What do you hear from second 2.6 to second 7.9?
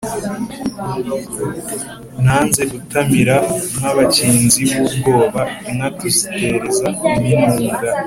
gutamira nk'abakinzi b'ubwoba, inka tuzitereza iminunga;